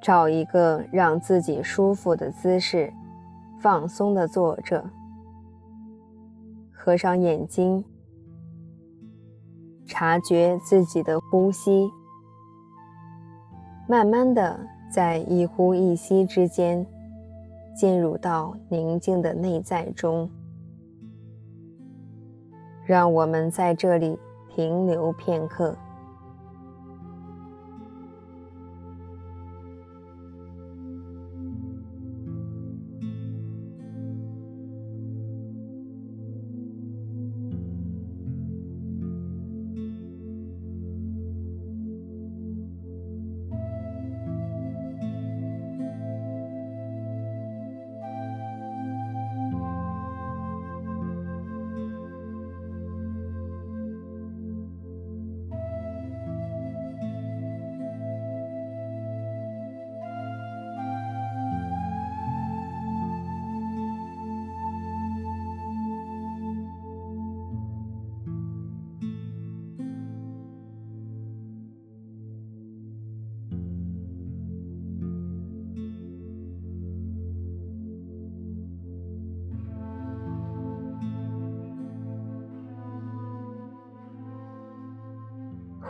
[0.00, 2.92] 找一个让自己舒服的姿势，
[3.60, 4.82] 放松的坐着，
[6.72, 7.84] 合上眼睛，
[9.86, 11.90] 察觉自己的呼吸，
[13.86, 14.58] 慢慢的
[14.90, 16.86] 在一呼一吸之间，
[17.76, 20.30] 进入到宁静的内在中。
[22.86, 25.76] 让我们在这里停留片刻。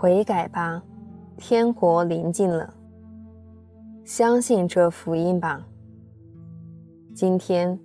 [0.00, 0.80] 悔改吧，
[1.36, 2.72] 天国临近了。
[4.04, 5.66] 相信这福音吧。
[7.12, 7.76] 今天，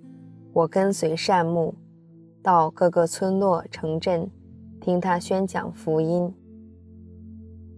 [0.52, 1.74] 我跟随善牧
[2.40, 4.30] 到各个村落城镇，
[4.80, 6.32] 听他宣讲福音，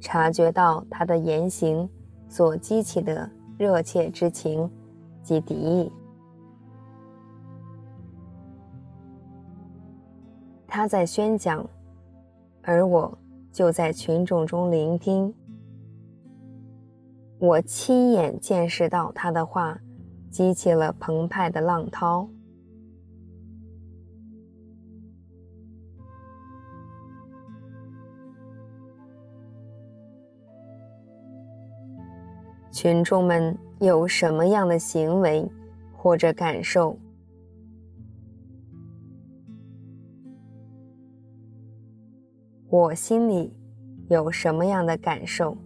[0.03, 1.89] 察觉到他的言行
[2.29, 4.71] 所激起的热切之情
[5.23, 5.91] 及敌意。
[10.67, 11.67] 他在宣讲，
[12.61, 13.17] 而我。
[13.57, 15.33] 就在群众中聆听，
[17.39, 19.81] 我亲眼见识到他的话
[20.29, 22.29] 激起了澎湃的浪涛。
[32.71, 35.51] 群众们有什么样的行为
[35.95, 36.99] 或者感受？
[42.77, 43.51] 我心里
[44.11, 45.57] 有什么样的感受？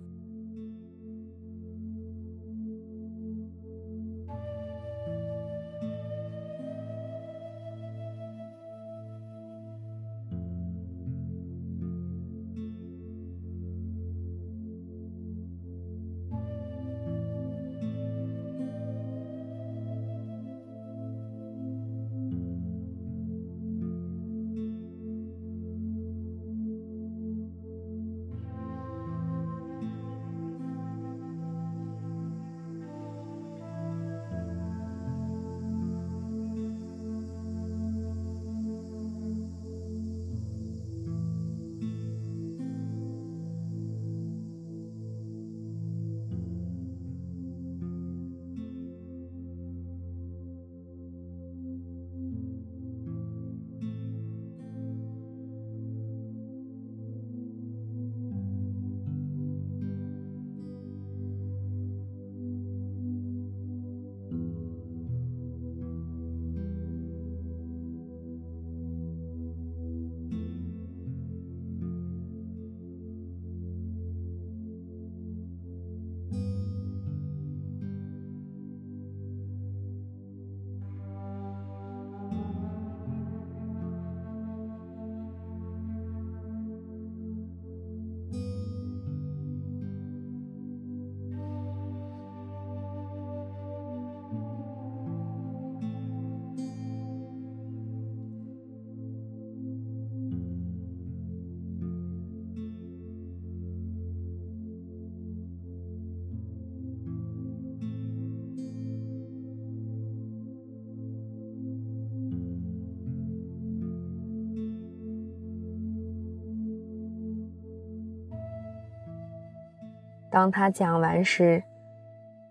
[120.31, 121.63] 当他讲完时，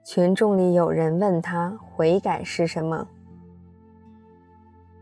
[0.03, 3.07] 群众里有人问他悔改是什么，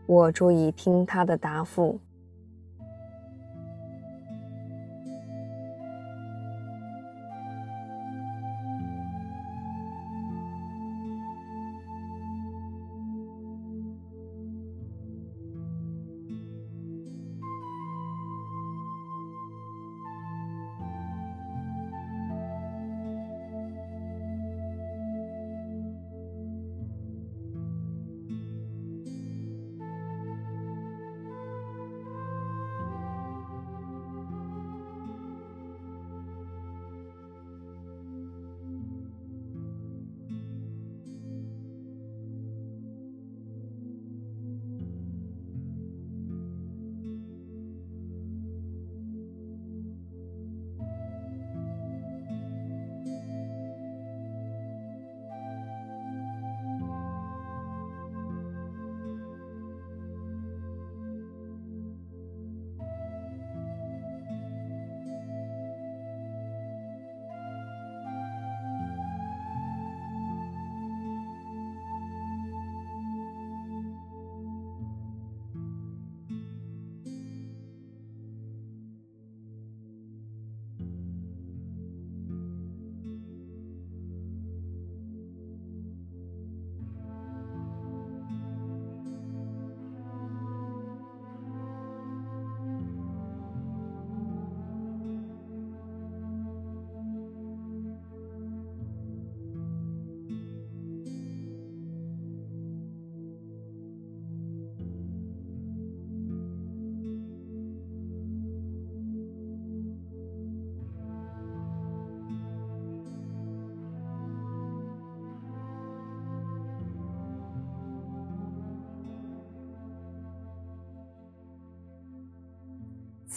[0.06, 1.98] 我注意听他的答复。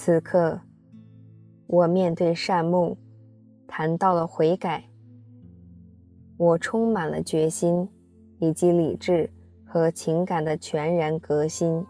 [0.04, 0.60] 此刻，
[1.68, 2.98] 我面对善目，
[3.68, 4.84] 谈到了悔改。
[6.38, 7.88] 我充满了决心，
[8.40, 9.30] 以及理智
[9.64, 11.86] 和情感的全然革新。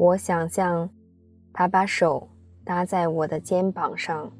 [0.00, 0.88] 我想象
[1.52, 2.26] 他把手
[2.64, 4.32] 搭在我的肩膀上，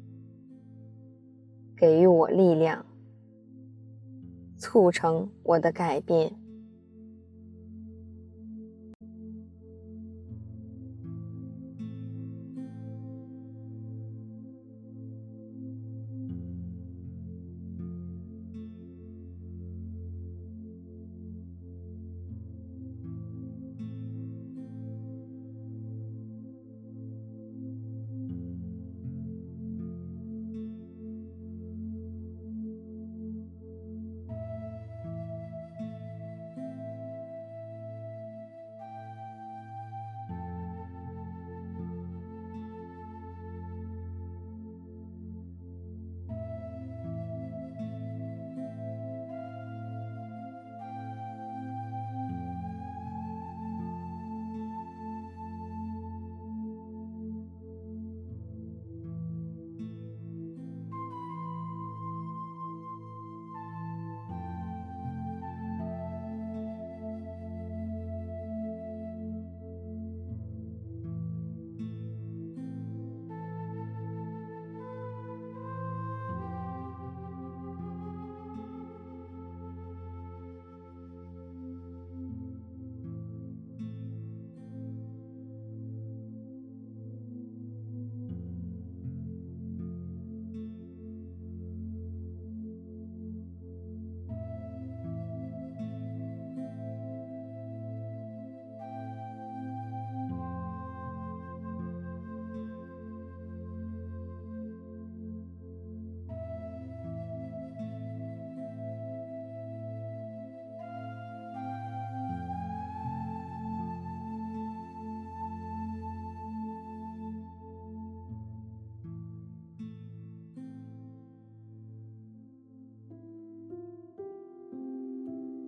[1.77, 2.83] 给予我力量，
[4.57, 6.33] 促成我的改变。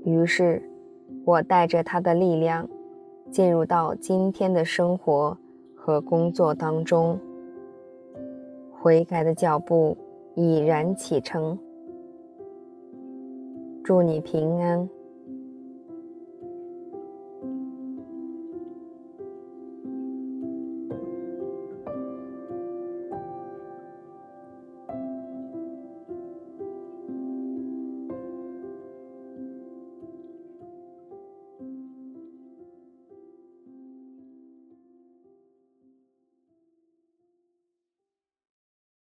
[0.03, 0.61] 于是，
[1.25, 2.67] 我带着他的力量，
[3.31, 5.37] 进入到今天的生活
[5.75, 7.19] 和工作当中。
[8.71, 9.97] 悔改的脚步
[10.35, 11.57] 已然启程。
[13.81, 14.89] 祝你平安。